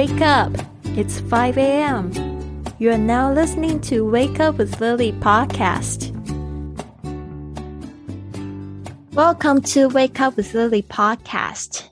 [0.00, 0.50] Wake up!
[0.96, 2.10] It's 5 a.m.
[2.78, 6.08] You are now listening to Wake Up with Lily podcast.
[9.12, 11.82] Welcome to Wake Up with Lily podcast.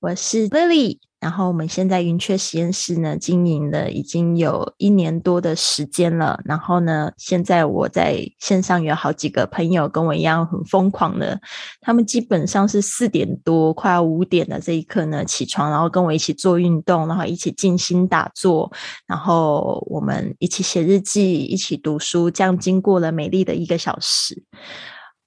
[0.00, 1.03] 我是 Lily。
[1.24, 6.38] 然后我们现在云雀实验室呢，经营了已经有一年多的时间了。
[6.44, 11.40] 然后呢，现在我在线上有好几个朋友跟我一样很疯狂的，
[11.80, 18.70] 他们基本上是四点多快要五点的这一刻呢起床，然后跟我一起做运动，然后一起静心打坐，
[19.06, 24.42] 然后我们一起写日记，一起读书，这样经过了美丽的一个小时。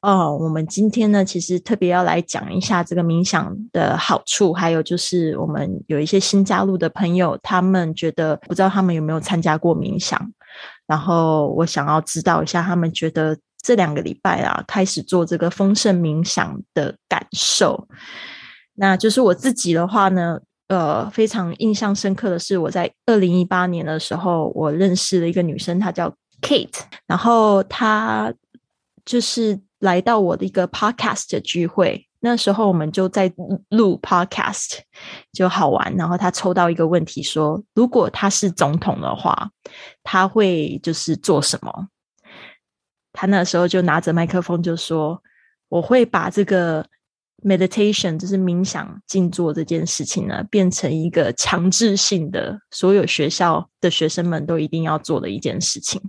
[0.01, 10.31] 哦，我们今天呢，其实特别要来讲一下这个冥想的好处，还有就是我们有一些新加入的朋友，他们觉得不知道他们有没有参加过冥想，
[10.85, 17.87] 然后我想要知道一下他们觉得这两个礼拜啊，开始做这个丰盛冥想的感受。
[18.75, 28.31] 那就是我自己的话呢，呃，非常印象深刻的是，我在二零一八年的时候，我认识了一个女生，她叫 Kate，然后她
[29.03, 29.59] 就是。
[29.79, 33.31] 来到我的一个 podcast 的聚会，那时候我们就在
[33.69, 34.79] 录 podcast，
[35.31, 35.95] 就好玩。
[35.95, 39.51] 然后他抽到一个问题，说如果他是总统的话，
[40.03, 41.87] 他会就是做什么？
[43.13, 45.21] 他那时候就拿着麦克风就说
[45.69, 46.85] ：“我会把这个
[47.43, 56.01] meditation，就是冥想静坐这件事情呢，变成一个强制性的，所有学校的学生们都一定要做的一件事情。”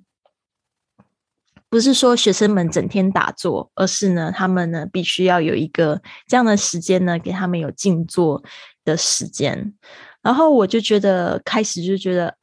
[1.71, 8.43] 不是说学生们整天打坐，而是呢，他们呢必须要有一个这样的时间呢，给他们有静坐
[8.85, 9.75] 的时间。
[10.23, 12.35] 然后我就觉得开始就觉得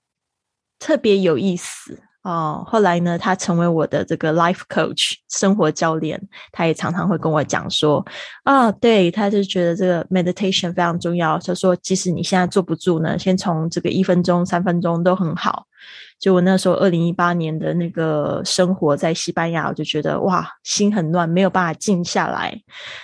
[0.79, 2.63] 特别有意思哦。
[2.67, 8.05] 后来呢，他成为我的这个 life coach 生活教练，他也常常会跟我讲说
[8.43, 11.39] 啊，对，他就觉得这个 meditation 非常重要。
[11.39, 15.65] 他说，即使你现在坐不住呢，先从这个一分钟、三分钟都很好。
[16.19, 22.59] 就我那时候，二零一八年的那个生活在西班牙，我就觉得哇，心很乱，没有办法静下来。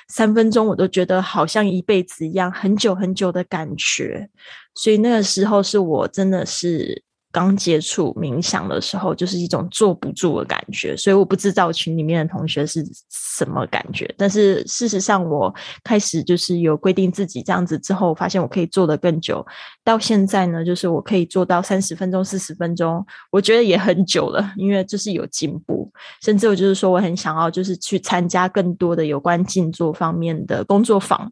[0.07, 4.29] 三分钟我都觉得好像一辈子一样，很久很久的感觉。
[4.75, 7.03] 所以那个时候是我真的是。
[7.31, 14.13] 刚接触冥想的时候，就是一种坐不住的感觉，所以我不知道群里面的同学是什么感觉。
[14.17, 19.45] 但是事实上，我开始就是有规定自己这样子之后，发现我可以做的更久。
[19.83, 25.89] 到现在呢，就是我可以做到三十分钟、四十分钟，我觉得也很久了，因为就是有进步。
[26.21, 31.31] 甚至我就是说，我很想要就是去参加更多的有关静坐方面的工作坊。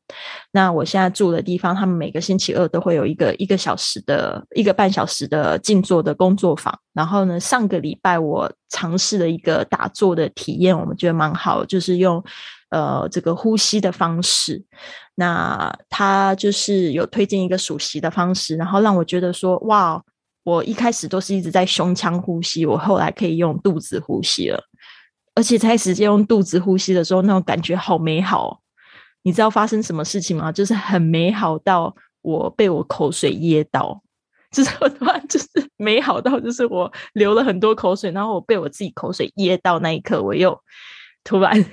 [0.51, 5.83] 那我现在住的地方，他们每个星期二都会有一个一个小时的一个半小时的静。
[5.89, 12.23] 做的工作坊，然后呢，上个礼拜我尝试了一个打坐的体验，我们觉得蛮好，就是用
[12.69, 14.63] 呃这个呼吸的方式。
[15.15, 19.99] 那他就是有推荐一个数息的方式，然后让我觉得说，哇，
[20.43, 24.63] 我一开始都是一直在胸腔呼吸，我后来可以用肚子呼吸了，
[25.33, 28.61] 而且开始用肚子呼吸的时候，那种感觉好美好。
[29.23, 30.51] 你知道发生什么事情吗？
[30.51, 33.99] 就是很美好到我被我口水噎到。
[34.55, 40.59] 就是我突然就是美好到，就是我流了很多口水，然后我被我自己口水噎到那一刻，我又
[41.23, 41.63] 突然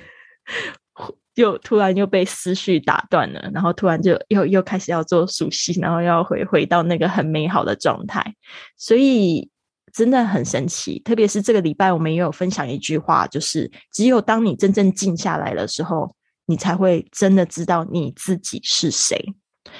[1.33, 8.35] 又突然又被思绪打断了，然后突然就又又开始要做熟悉，然后要回回到那个很美好的状态，
[8.77, 9.49] 所以
[9.91, 10.99] 真的很神奇。
[10.99, 19.33] 特别是这个礼拜，我们也有分享一句话，就是只有当你真正静下来的时候，你才会真的知道你自己是谁。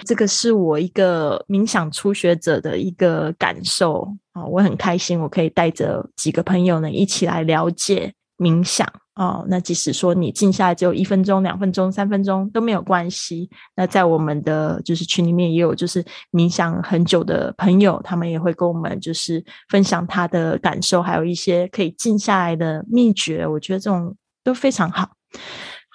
[0.06, 9.46] 这个是我一个冥想初学者的一个感受啊，我很开心，我可以带着几个朋友呢一起来了解冥想哦。
[9.50, 13.50] 那即使说你静下来只有一分钟、两分钟、三分钟都没有关系。
[13.76, 23.46] 那在我们的就是群里面也有就是冥想很久的朋友，他们也会跟我们就是分享他的感受，还有一些可以静下来的秘诀。
[23.46, 25.10] 我觉得这种都非常好。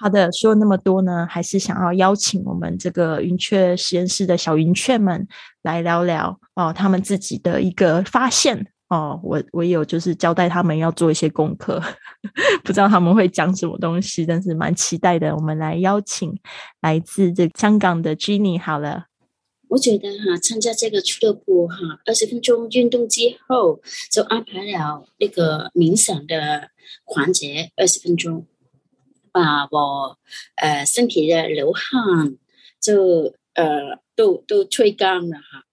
[0.03, 5.29] 好的，说了那么多呢，还是想要邀请我们这个云雀实验室的小云雀们
[5.63, 9.21] 来聊聊哦，他们自己的一个发现哦。
[9.23, 11.81] 我我有就是交代他们要做一些功课，
[12.65, 15.37] 不知道他们会讲什么东西，但是蛮期待的。
[15.37, 16.37] 我们来邀请
[16.81, 19.05] 来自这香港的 Jenny 好了。
[19.69, 21.77] 我觉得哈，参加这个俱乐部哈，
[22.07, 23.81] 二十分钟运动之后
[24.11, 26.71] 就安排了那个冥想的
[27.05, 28.45] 环节，二十分钟。
[29.33, 30.19] 把我
[30.57, 32.37] 呃身体的流汗
[32.81, 35.65] 就呃都都吹干了哈，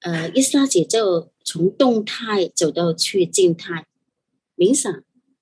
[0.00, 3.86] 呃一下子就从动态走到去静态
[4.56, 4.92] 冥想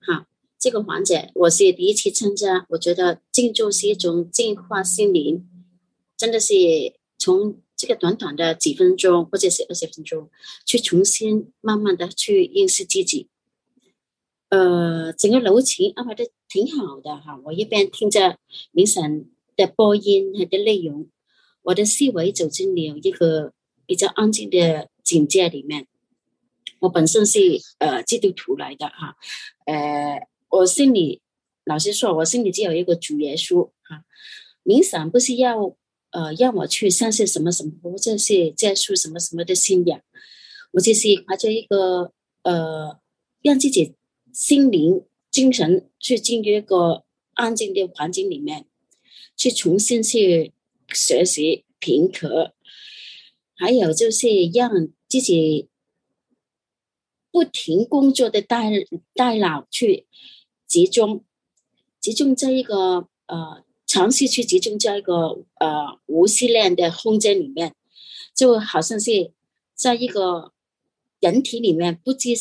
[0.01, 0.27] 哈，
[0.59, 5.47] 这个环节我是第一次参加，我觉得静坐是一种净化心灵，
[6.17, 6.55] 真的是
[7.19, 10.31] 从这个短短的几分钟或者是二十分钟，
[10.65, 13.29] 去重新慢慢的去认识自己。
[14.53, 18.37] 呃，整个流程安排的挺好的哈，我一边听着
[18.75, 19.25] 冥想
[19.57, 21.09] 的播音和的内容，
[21.63, 23.55] 我的思维走进了一个
[23.87, 25.87] 比较安静的境界里面。
[26.81, 27.39] 我本身是
[27.79, 29.17] 呃基督徒来的哈，
[29.65, 31.23] 呃，我心里
[31.65, 34.05] 老实说，我心里只有一个主耶稣哈。
[34.65, 35.75] 冥想不是要
[36.11, 39.99] 呃让我去相信什么什么，或者是接受什么什么的信仰，
[40.73, 42.13] 我就是怀着一个
[42.43, 42.99] 呃
[43.41, 43.95] 让自己
[44.33, 48.67] 心灵精神去进入一个安静的环境里面，
[49.37, 50.53] 去重新去
[50.89, 52.55] 学习平和，
[53.55, 55.69] 还有就是让自己。
[57.35, 58.65] 不停工作的大
[59.15, 60.07] 大脑去
[60.67, 61.25] 集中，
[61.99, 67.75] 集中在一个呃，尝试去集中在一个呃无系链的空间里面，
[68.35, 69.33] 就好像是
[69.75, 70.53] 在一个
[71.21, 72.35] 人体里面，不知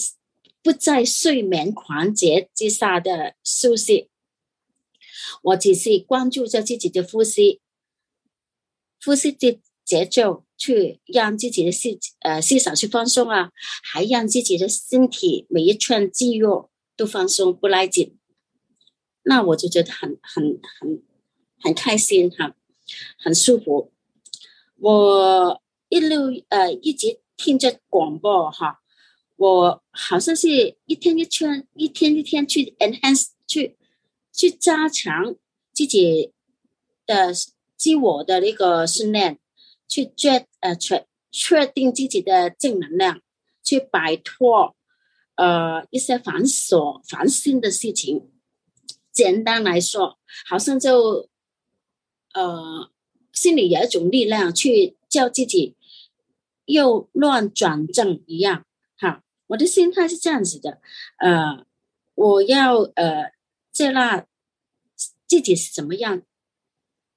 [0.64, 4.10] 不在睡眠环节之下的休息。
[5.44, 7.62] 我只是关注着自己的呼吸，
[9.04, 10.46] 呼吸的节奏。
[10.62, 18.16] 去让自己的思呃思想去放松啊，还让自己的身体每一寸肌肉都放松不拉紧，
[19.24, 21.02] 那我就觉得很很很
[21.60, 22.56] 很开心哈，
[23.18, 23.92] 很舒服。
[24.78, 25.60] 我
[25.90, 28.81] 一路呃一直听着广播哈，
[29.42, 33.76] 我好像是一天一圈，一天一天去 enhance 去
[34.32, 35.36] 去加强
[35.74, 36.32] 自己
[37.08, 37.34] 的
[37.76, 39.40] 自我的那个训练。
[39.88, 43.20] 去确呃确确定自己的正能量，
[43.62, 44.74] 去摆脱
[45.36, 48.30] 呃一些繁琐烦心的事情。
[49.12, 50.18] 简单来说，
[50.48, 51.28] 好像就
[52.34, 52.90] 呃
[53.34, 55.76] 心里有一种力量去叫自己
[56.64, 58.66] 又乱转正一样。
[59.52, 60.80] 我的心态是这样子的，
[61.18, 61.66] 呃，
[62.16, 63.34] 我要呃
[63.74, 64.26] 接纳
[65.28, 66.22] 自己是怎么样，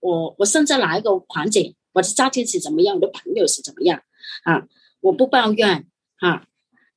[0.00, 1.76] 我我现在哪一个环境？
[1.92, 2.96] 我的家庭是怎么样？
[2.96, 4.02] 我的朋友是怎么样？
[4.42, 4.66] 啊，
[5.00, 5.86] 我不抱怨，
[6.18, 6.48] 哈，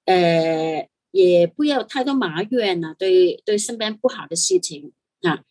[0.06, 2.95] 呃，也不要太多埋怨呢。
[2.98, 4.92] 对对，身边不好的事情
[5.22, 5.44] 啊，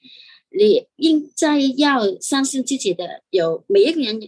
[0.51, 3.23] 你应该要相信自己的。
[3.31, 4.19] 有每一个人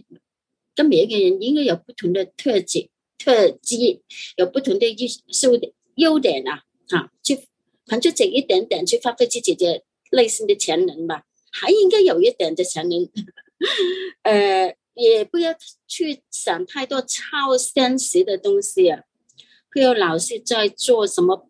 [0.73, 4.01] 跟每一个人应该有不同的特质、特质，
[4.37, 7.37] 有不同的优优点啊，哈，去
[7.85, 11.25] 凭着这一点点去发挥自己的内心的潜能吧。
[11.51, 13.07] 还应该有一点的潜能，
[14.23, 14.75] 呃。
[14.95, 15.55] 也不要
[15.87, 19.03] 去想太多超现实的东西啊，
[19.71, 21.49] 不要老是在做什么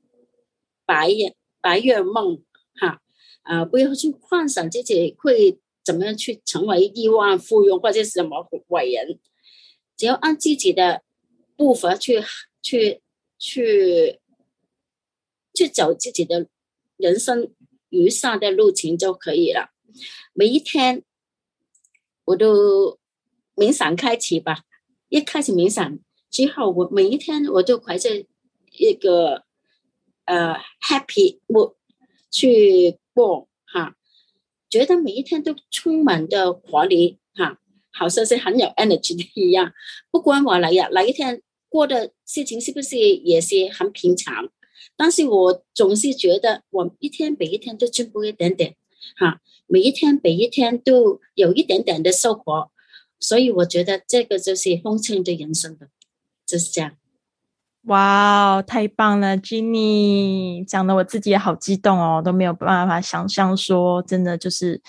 [0.86, 2.44] 白日白日梦
[2.80, 3.02] 哈，
[3.42, 9.20] 啊，不要去幻想自己会怎么样去成为亿万富翁或者什么伟人，
[9.98, 11.02] 只要按自己的
[11.60, 12.24] 步伐去
[12.62, 13.02] 去
[13.38, 14.22] 去
[15.54, 16.48] 去走自己的
[16.96, 17.54] 人生
[17.90, 19.72] 余下的路程就可以了。
[20.32, 21.04] 每一天
[22.24, 22.98] 我都。
[23.60, 24.64] 冥想开启吧，
[25.10, 26.00] 一开始冥想
[26.32, 28.26] 之后，我每一天我都怀着
[28.72, 29.44] 一个
[30.24, 30.56] 呃
[30.88, 31.78] happy 过
[32.32, 33.98] 去过哈，
[34.70, 37.60] 觉得每一天都充满着活力哈，
[37.92, 39.74] 好像是很有 energy 的一样。
[40.10, 44.50] 不管我哪呀哪一天过的事情是不是也是很平常，
[44.98, 48.76] 但是我总是觉得我一天比一天都进步一点点
[49.18, 52.72] 哈，每一天比一天都有一点点的收获。
[53.22, 55.90] 所以我觉得这个就是丰盛的人生的，
[56.46, 56.94] 就是这样。
[57.84, 64.82] 哇，太棒了，Jenny 讲的我自己也好激动哦，都没有办法想象说，真的就是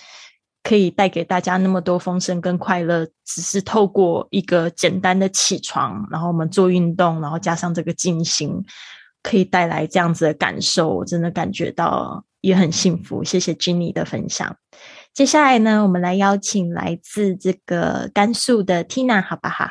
[0.63, 8.63] 可以带给大家那么多丰盛跟快乐，只是透过一个简单的起床，然后我们做运动，然后加上这个静心，
[9.23, 13.23] 可以带来这样子的感受，我真的感觉到也很幸福。
[13.23, 14.55] 谢谢 Jenny 的分享。
[15.13, 19.65] 接下来呢，我们来邀请来自这个甘肃的 Tina，好不好？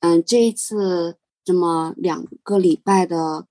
[0.00, 3.46] 嗯，这一次这么两个礼拜的，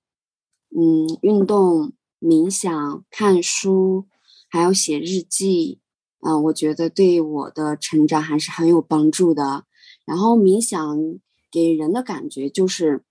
[0.69, 4.07] 嗯，运动、冥想、看书，
[4.49, 5.79] 还有写日记，
[6.25, 9.65] 嗯，我觉得对我的成长还是很有帮助的。
[10.05, 11.19] 然后冥想
[11.51, 13.03] 给人的感觉就是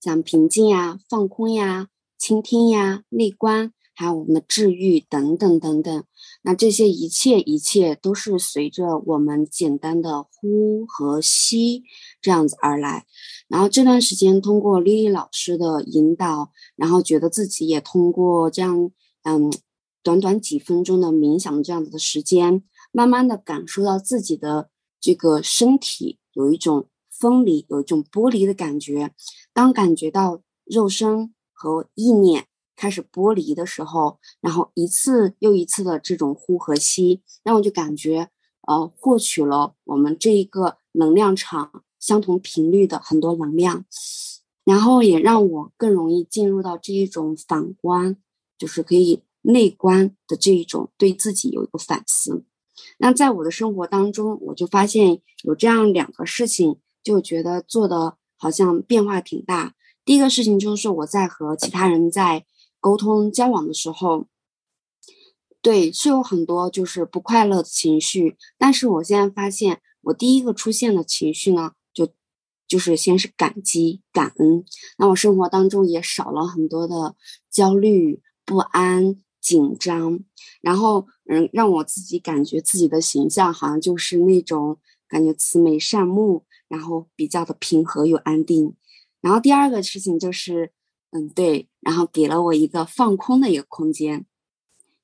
[0.00, 3.72] 像平静呀、放空呀、倾听呀、内观。
[3.92, 6.04] 还有我们的治愈等等等等，
[6.40, 11.82] 那这些一切一切都是随着我们简单的呼和吸
[12.22, 13.04] 这样子而来。
[13.46, 18.90] 然后这段时间通过丽丽老师的引导，然后觉得自己也通过这样
[19.24, 19.52] 嗯
[20.02, 29.12] 短短几分钟的冥想这样子的时间，慢慢的感受到自己的这个身体有一种分离，有一种剥离的感觉。
[29.52, 38.30] 当感觉到肉身和意念开始剥离的时候，然后一次又一次的这种呼和吸，让我就感觉
[38.66, 43.84] 呃获取了我们这一个能量场相同频率的很多能量。
[44.64, 48.16] 然后也让我更容易进入到这一种反观，
[48.56, 52.44] 就是可以内观的这一种对自己有一个反思。
[52.98, 59.74] 那在我的生活当中，我就发现有这样两个事情，就觉得做的好像变化挺大。
[60.04, 62.44] 第一个事情就是我在和其他人在
[62.80, 64.26] 沟通交往的时候，
[65.62, 71.72] 对是有很多就是不快乐的情绪，但是我现在发现，我第一个出现的情绪呢。
[71.92, 72.08] 就
[72.68, 74.64] 就是先是感激感恩，
[74.96, 77.16] 那我生活当中也少了很多的
[77.50, 80.20] 焦虑不安紧张，
[80.60, 84.78] 然后嗯，让我自己感觉自己的形象好像就是那种
[85.08, 88.74] 感觉慈眉善目，然后比较的平和又安定。
[89.20, 90.72] 然后第二个事情就是
[91.10, 94.26] 嗯对，然后给了我一个放空的一个空间，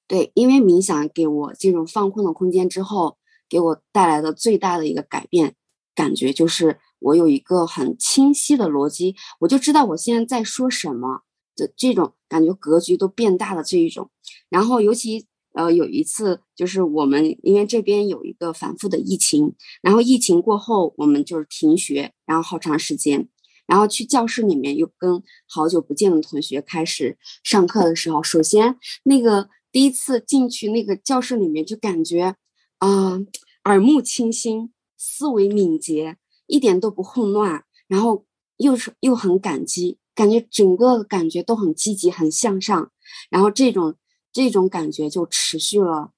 [0.07, 5.55] 对，因为冥想给我这种放空的空间之后，给我带来的最大的一个改变
[5.95, 6.79] 感觉就是。
[6.99, 11.21] 我有一个很清晰的逻辑，我就知道我现在在说什么
[11.55, 14.11] 的这种感觉，格局都变大了这一种。
[14.49, 23.29] 然后尤其呃有一次，就是我们因为这边有一个反复的疫情，然后疫情过后我们就是停学，然后好长时间，
[23.67, 32.37] 然后去教室里面又跟好久不见的同学开始上课的时候，首先那个第一次进去那个教室里面就感觉
[32.79, 33.21] 啊
[33.65, 36.17] 耳目清新，思维敏捷。
[36.49, 38.25] 一点都不混乱，然后
[38.59, 42.91] 又是又很感激，感觉整个感觉都很积极、很向上，
[43.31, 43.95] 然后这种
[44.33, 46.11] 这种感觉就持续了，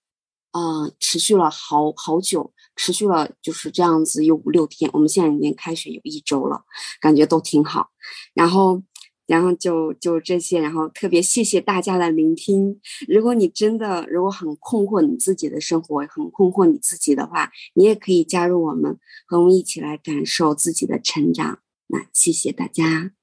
[0.53, 4.91] 呃，持续了好好久，持续了就是这样子有五六天。
[4.95, 6.65] 我们现在已经开学有一周了，
[6.99, 7.91] 感觉都挺好，
[8.33, 8.83] 然后。
[9.29, 12.81] 然后就就这些，然后特别谢谢大家的聆听。
[13.07, 21.59] 如果你真的如果很困惑你自己的生活，很困惑你自己的话，你也可以加入我们，和我们一起来感受自己的成长。
[21.89, 23.18] 那谢谢大家。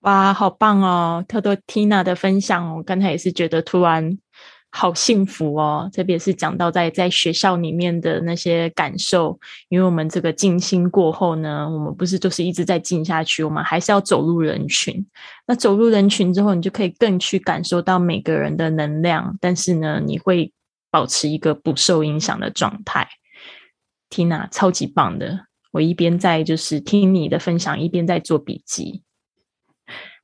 [0.00, 1.24] 哇，好棒哦！
[1.26, 4.18] 特多 Tina 的分享，我刚才也是觉得突然。
[4.72, 5.90] 好幸福哦！
[5.92, 9.36] 特别是讲到在在学校里面的那些感受，
[9.68, 15.04] 因为我们这个静心过后呢，我们不是就是一直在静下去，我们还是要走入人群。
[15.44, 20.52] 那走入人群之后，你就可以更去感受到每个人的能量，但是呢，你会
[20.88, 23.08] 保持一个不受影响的状态。
[24.08, 29.02] Tina 超级棒的，我一边在就是听你的分享，一边在做笔记。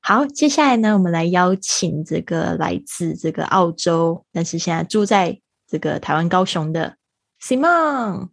[0.08, 6.96] 好，接下来呢，我们来邀请这个来自这个澳洲，但是现在住在这个台湾高雄的
[7.42, 8.28] Simon。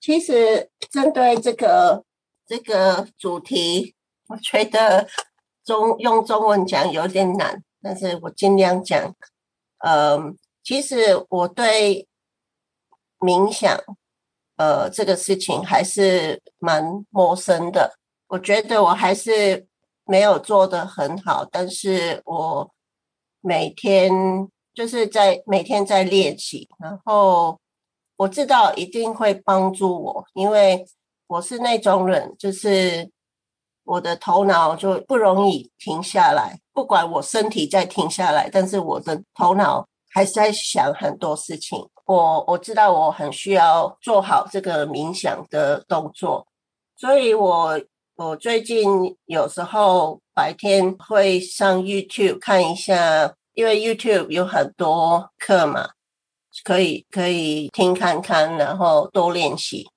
[0.00, 2.02] 其实针对这个
[2.44, 3.94] 这个主题，
[4.26, 5.06] 我觉得
[5.64, 9.14] 中用中文讲有点难，但是我尽量讲。
[9.78, 12.08] 嗯，其实我对
[13.20, 13.78] 冥想，
[14.56, 17.96] 呃，这个事情还是蛮陌生的。
[18.26, 19.68] 我觉得我还是。
[20.06, 22.70] 没有做的很好，但是我
[23.40, 24.10] 每天
[24.74, 27.58] 就是在每天在练习，然后
[28.16, 30.84] 我知道一定会帮助我，因为
[31.26, 33.10] 我是那种人，就是
[33.84, 41.88] 我的头脑就不容易停下来，不管我身体在停下来，但是我的头脑还是在想很多事情。
[42.04, 46.46] 我我知道我很需要做好这个冥想的动作，
[46.94, 47.80] 所以我。
[48.16, 48.86] 我最近
[49.24, 55.90] 有时候白天会上 YouTube 看一下，因为 YouTube 有很多课嘛，
[56.62, 59.88] 可以可以听看看，然后多练习。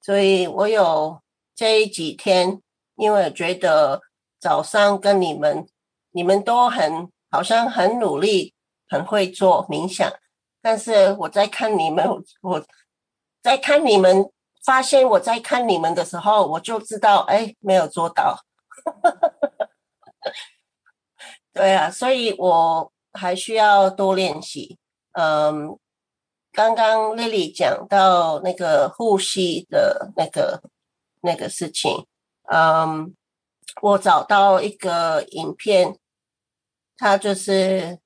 [0.00, 1.20] 所以我有
[1.54, 2.60] 这几天，
[2.96, 4.00] 因为觉得
[4.40, 5.64] 早上跟你们，
[6.10, 8.52] 你们都很好像很努力，
[8.88, 10.12] 很会做冥想，
[10.60, 12.08] 但是我在看你们，
[12.40, 12.66] 我
[13.40, 14.28] 在看你们。
[14.64, 18.44] 发现我在看你们的时候，我就知道，哎，没有做到。
[21.52, 24.78] 对啊，所以我还需要多练习。
[25.12, 25.78] 嗯，
[26.52, 30.62] 刚刚丽丽讲到那个呼吸的那个
[31.20, 32.06] 那个事情，
[32.50, 33.14] 嗯，
[33.82, 35.98] 我找到一个影片，
[36.96, 37.98] 它就是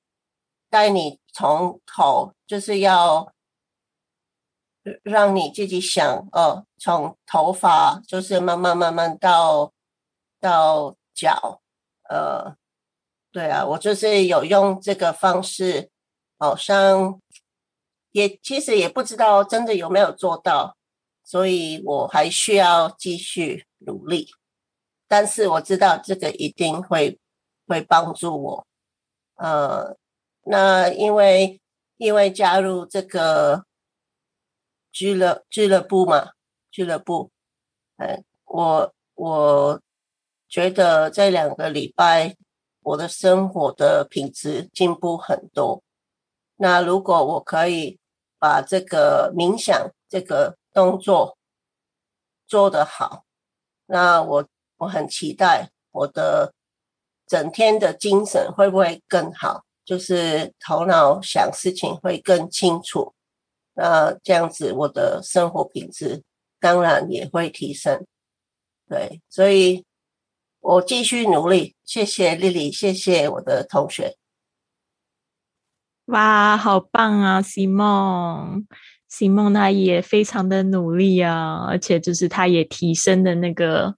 [0.69, 3.31] 带你从头，就是要。
[5.03, 9.71] 让你自己想哦，从头发就是慢慢慢慢到
[10.39, 11.61] 到脚，
[12.09, 12.55] 呃，
[13.31, 15.89] 对啊，我就是有用这个方式，
[16.37, 17.19] 好像
[18.11, 20.75] 也其实也不知道真的有没有做到，
[21.23, 24.29] 所以我还需要继续努力。
[25.07, 27.17] 但是我知道这个一定会
[27.67, 28.67] 会帮助我。
[29.35, 29.95] 呃，
[30.43, 31.61] 那因为
[31.97, 33.63] 因为加入这个
[34.97, 36.31] 俱乐俱乐部嘛，
[36.71, 37.29] 俱乐部，
[37.97, 39.79] 呃，我我
[40.49, 42.35] 觉得这两个礼拜
[42.81, 45.83] 我的生活的品质进步很多。
[46.55, 47.99] 那如果我可以
[48.39, 51.37] 把这个冥想这个动作
[52.47, 53.23] 做得好，
[53.85, 56.55] 那我我很期待我的
[57.27, 63.13] 整天的精神会不会更好，就是头脑想事情会更清楚。
[63.77, 66.23] 那这样子我的生活品质
[66.59, 68.05] 当然也会提升。
[68.89, 69.85] 对，所以
[70.59, 71.75] 我继续努力。
[71.85, 74.17] 谢谢丽丽，谢谢我的同学。
[76.05, 78.65] 哇，好棒啊，西梦！
[79.07, 83.95] 西梦他也非常的努力啊，而且就是他也提升的那个，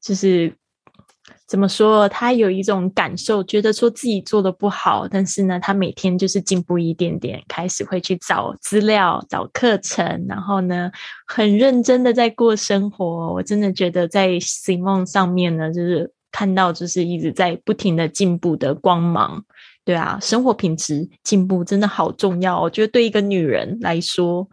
[0.00, 0.56] 就是
[1.46, 10.90] 怎么说，他有一种感受，觉得说自己做的不好，但是呢，他每天就是进步一点点，开始会去找资料、找课程，然后呢，
[11.26, 13.32] 很认真的在过生活。
[13.34, 19.44] 我真的觉得在西梦上面呢，就是看到就是一直在不停的进步的光芒。
[19.84, 22.58] 对啊，生活品质进步真的好重要。
[22.58, 24.48] 我觉得对一个女人来说，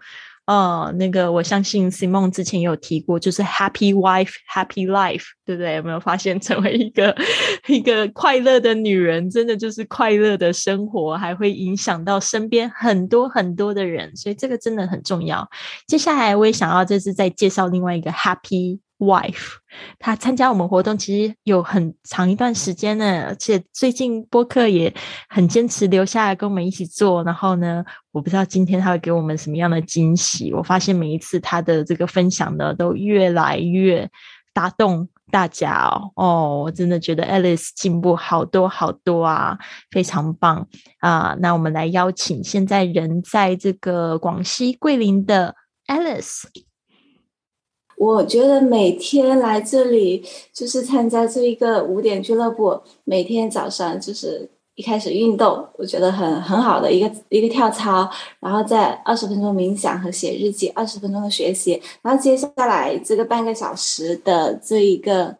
[0.51, 5.75] 哦，那个我相信 Simon 之前有提过，就是 Happy Wife, Happy Life，对不对？
[5.75, 7.15] 有没有发现，成为一个
[7.69, 15.49] 一个快乐的女人，真的就是快乐的生活，还会影响到身边很多很多的人，所以这个真的很重要。
[15.87, 18.79] 接下来我也想要这次再介绍另外一个 Happy。
[19.01, 19.55] Wife，
[19.97, 24.93] 他参加我们活动其实有很长一段时间呢，而且最近播客也
[25.27, 27.23] 很坚持留下来跟我们一起做。
[27.23, 30.53] 然后呢，我不知道今天他会给我们什么样的惊喜。
[30.53, 34.07] 我发现每一次他的这个分享呢，都越来越
[34.53, 36.11] 打动大家哦。
[36.15, 39.57] 哦，我真的觉得 Alice 进步好多好多啊，
[39.89, 40.67] 非常棒
[40.99, 41.35] 啊！
[41.39, 45.55] 那我们来邀请现在人在这个广西桂林的
[45.87, 46.43] Alice。
[48.01, 58.09] 我觉得每天来这里就是参加这一个五点俱乐部，每天早上就是一开始运动，我觉得很很好的一个一个跳操，
[58.39, 65.37] 然后在二十分钟冥想和写日记，二十分钟的学习，然后接下来这个半个小时的这一个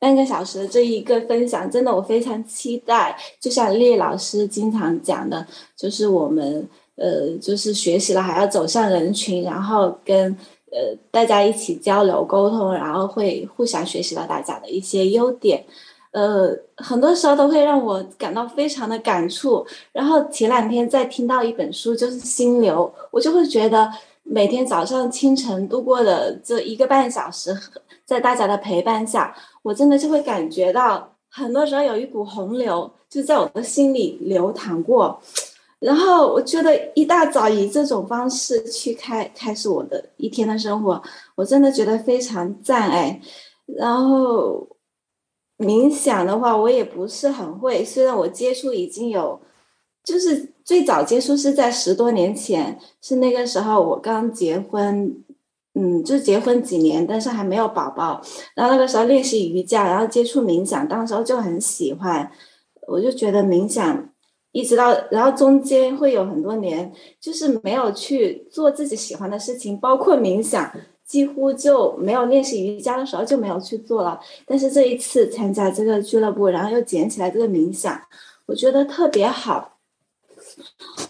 [0.00, 3.14] 半个小时的这一个分享，真的我非常期待。
[3.38, 6.66] 就像丽老师经常讲的，就是我们
[6.96, 10.34] 呃，就是学习了还要走向人群，然后跟。
[10.74, 15.64] 呃，大家一起交流沟通，然后会互相学习到大家的一些优点，
[16.10, 19.64] 呃，很多时候都会让我感到非常的感触。
[19.92, 23.88] 然后前两天在听到一本书，就是《心流》，我就会觉得
[24.24, 27.56] 每天早上清晨度过的这一个半小时，
[28.04, 29.32] 在大家的陪伴下，
[29.62, 35.20] 我真的就会感觉到，很多时候有一股洪流就在我的心里流淌过。
[35.84, 41.02] 然后我觉得一大早以这种方式去开开始我的一天的生活，
[41.34, 43.20] 我真的觉得非常赞哎。
[43.66, 44.66] 然后
[45.58, 49.38] 冥想的话，我也不是很会，虽然我接触已经有，
[50.02, 55.22] 就是最早接触是在十多年前，是那个时候我刚结婚，
[55.74, 58.22] 嗯，就结婚几年，但是还没有宝宝。
[58.54, 62.32] 然后那个时候练习瑜伽，然后接触冥想，当时候就很喜欢，
[62.86, 64.08] 我就觉得冥想。
[64.54, 70.70] 一直到，然后中间会有很多年，就是没有去做自己喜欢的事情，包括冥想，
[71.04, 74.20] 几乎就没有练习瑜伽的时候就没有去做了。
[74.46, 78.00] 但是这一次参加这个俱乐部，然后又捡起来这个冥想，
[78.46, 79.78] 我觉得特别好，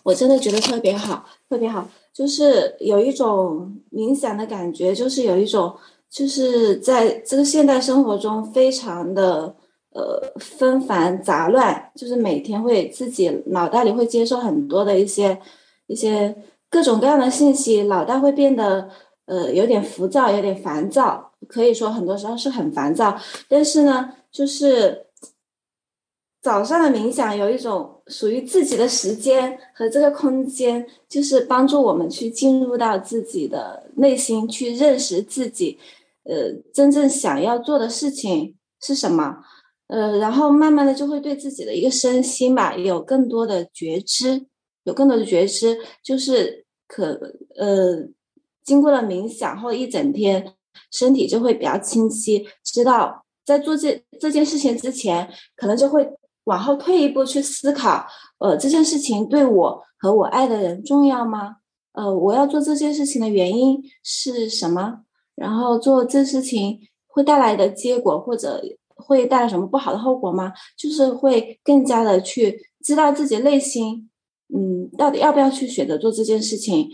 [0.05, 5.77] 我真的觉得特别好，特别好，就是有一种冥想的感觉，就是有一种，
[6.09, 9.55] 就是在这个现代生活中非常的。
[9.95, 15.41] 呃，纷繁杂乱，就是每天会自己脑袋里会接受很多的一些
[15.87, 16.37] 一些
[16.69, 18.91] 各种各样的信息，脑袋会变得
[19.27, 23.17] 呃有点浮躁，有点烦躁，可以说很多时候是很烦躁。
[23.49, 25.07] 但是呢，就是
[26.43, 35.79] 早上的冥想有一种属于自己的时间和这个空间，就是帮助我们去进入到自己的内心，去认识自己，
[36.25, 39.39] 呃，真正想要做的事情是什么。
[39.89, 44.47] 呃，然后慢慢的就会对自己的一个身心吧有更多的觉知，
[44.85, 47.21] 有更多的觉知，就是可
[47.57, 48.09] 呃，
[48.65, 50.55] 经过了冥想后一整天，
[50.91, 56.09] 身体就会比较清晰，知道在做这这件事情之前，可能就会
[56.45, 58.07] 往后退一步去思考，
[58.39, 61.57] 呃，这件事情对我和我爱的人重要吗？
[61.93, 65.01] 呃，我要做这件事情的原因是什么？
[65.35, 68.63] 然后做这事情会带来的结果，或者
[69.05, 70.53] 会带来什么不好的后果吗？
[70.77, 74.09] 就是会更加的去知道自己内心，
[74.55, 76.89] 嗯，到底要不要去选择做这件事情。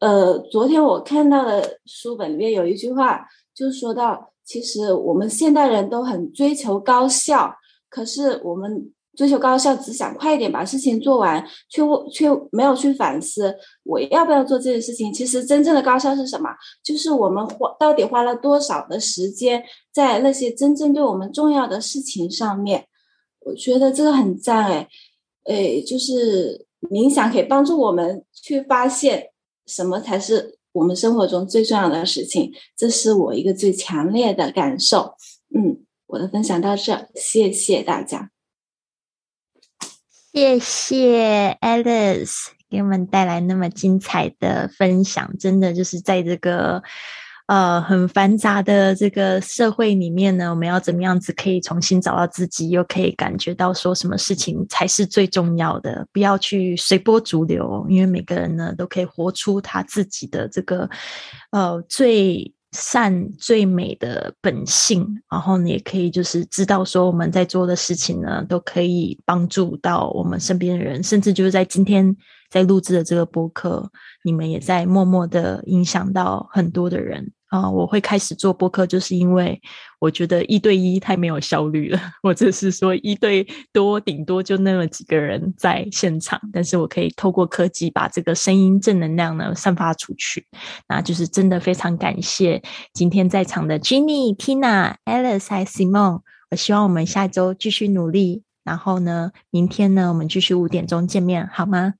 [0.00, 7.54] 呃，昨天我看到的书本里面有一句话，就说到，其实我们现代人都很追求高效，
[7.90, 8.92] 可是我们。
[9.16, 15.12] 追求高效，只想快一点把事情做完，却却没有去反思我要不要做这件事情。
[15.12, 16.50] 其实真正的高效是什么？
[16.84, 22.86] 就是我们花到底花了多少的时间在那些真正对我们重要的事情上面。
[23.40, 24.88] 我觉得这个很赞哎，
[25.44, 29.30] 哎，就是冥想可以帮助我们去发现
[29.66, 32.52] 什么才是我们生活中最重要的事情。
[32.76, 35.14] 这是我一个最强烈的感受。
[35.54, 38.30] 嗯，我的分享到这，谢谢大家。
[40.36, 46.82] 谢谢 Alice 给我们带来那么精彩的分享，真的就是在这个
[47.46, 60.86] 呃很繁杂的这个社会里面呢，我们要怎么样子可以重新找到自己，又可以感觉到说什么事情才是最重要的，不要去随波逐流，因为每个人呢都可以活出他自己的这个
[61.50, 62.52] 呃最。
[62.76, 72.14] 善最美的本性，然后你也可以就是知道说我们在做的事情呢，都可以帮助到我们身边的人，甚至就是在今天
[72.50, 73.90] 在录制的这个播客，
[74.22, 77.32] 你们也在默默的影响到很多的人。
[77.60, 79.60] 啊，我会开始做播客，就是因为
[79.98, 90.46] 我觉得一对一太没有效率了， 或者是说一对多，顶多就那么几个人在现场，但是我可以透过科技把这个声音正能量呢散发出去。
[90.88, 96.20] 那就是真的非常感谢今天在场的 Jenny、Tina、Alice 还 Simon。
[96.50, 101.94] 我希望我们下周继续努力，然后呢，明天呢，我们继续五点钟见面，好吗？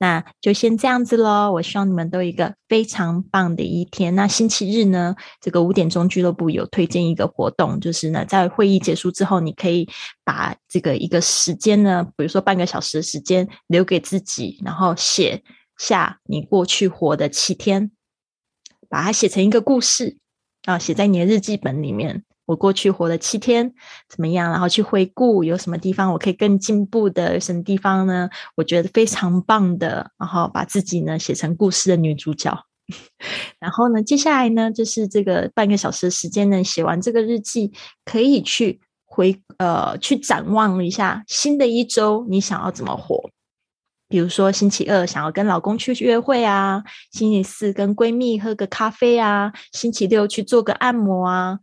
[0.00, 1.52] 那就先这样子喽。
[1.52, 4.14] 我希望你们都有一个非常棒的一天。
[4.14, 9.86] 那星期日呢，这个五点钟俱乐部有推荐一个活动，就是呢，在会议结束之后，你可以
[10.24, 15.42] 把这个一个时间呢，比如说半个小时的时间留给自己，然后写
[15.76, 17.90] 下你过去活的七天，
[18.88, 20.16] 把它写成一个故事
[20.64, 22.24] 啊，写在你的日记本里面。
[22.50, 23.72] 我过去活了七天，
[24.08, 24.50] 怎么样？
[24.50, 28.28] 然后去回顾有什么地方我可以更进步的，什么地方呢？
[28.56, 30.10] 我觉得非常棒的。
[30.18, 32.52] 然后把自己呢写成故事的女主角。
[33.60, 37.70] 然后呢，接下来呢就是这个半个小时的时间呢，写完这个日记，
[38.04, 43.30] 可以去回呃去展望一下新的一周，你想要怎么活？
[44.08, 46.82] 比如说星期二想要跟老公去约会啊，
[47.12, 51.60] 星期四跟闺蜜喝个咖啡啊，星期六去做个按摩啊。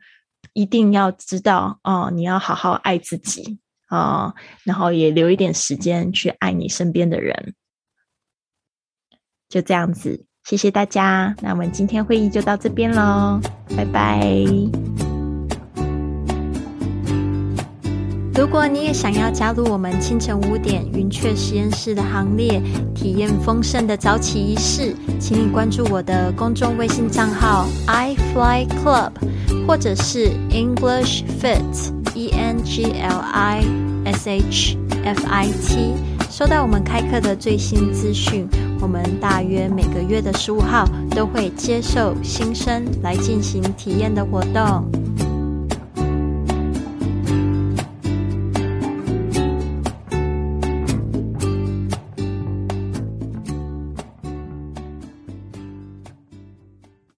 [0.58, 7.54] 一定要知道哦，你要好好爱自己啊，然后也留一点时间去爱你身边的人。
[9.48, 11.36] 就这样子，谢谢大家。
[11.44, 13.40] 那我们今天会议就到这边喽，
[13.76, 14.87] 拜拜。
[18.38, 22.62] 如果你也想要加入我们清晨五点云雀实验室的行列，
[22.94, 29.12] 体验丰盛的早起仪式，请你关注我的公众微信账号 i fly club。
[29.66, 33.66] 或者是 English Fit E N G L I
[34.06, 35.96] S H F I T，
[36.30, 38.48] 收到我们开课的最新资讯。
[38.80, 44.86] 我们大约每个月的十五号都会接受新生来进行体验的活动。